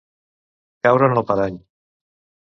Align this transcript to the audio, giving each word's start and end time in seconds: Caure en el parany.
Caure 0.87 1.09
en 1.11 1.19
el 1.21 1.25
parany. 1.31 1.59